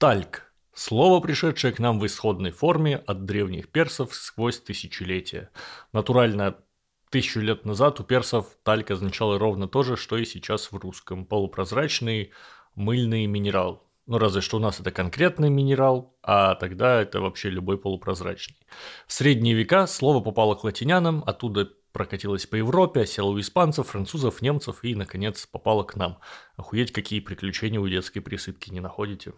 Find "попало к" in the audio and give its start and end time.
20.24-20.64